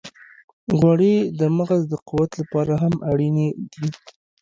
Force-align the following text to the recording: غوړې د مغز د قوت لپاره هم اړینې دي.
غوړې 0.77 1.15
د 1.39 1.41
مغز 1.57 1.81
د 1.91 1.93
قوت 2.07 2.31
لپاره 2.41 2.73
هم 2.83 2.93
اړینې 3.11 3.47
دي. 3.71 3.87